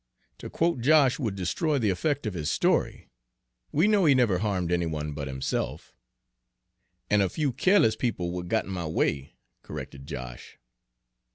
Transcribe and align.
To 0.39 0.49
quote 0.49 0.79
Josh 0.81 1.19
would 1.19 1.35
destroy 1.35 1.77
the 1.77 1.91
effect 1.91 2.25
of 2.25 2.33
his 2.33 2.49
story, 2.49 3.11
we 3.71 3.87
know 3.87 4.05
he 4.05 4.15
never 4.15 4.39
harmed 4.39 4.71
any 4.71 4.87
one 4.87 5.13
but 5.13 5.27
himself" 5.27 5.95
"An' 7.11 7.21
a 7.21 7.29
few 7.29 7.53
keerliss 7.53 7.95
people 7.95 8.29
w'at 8.29 8.47
got 8.47 8.65
in 8.65 8.71
my 8.71 8.87
way," 8.87 9.35
corrected 9.61 10.07
Josh. 10.07 10.57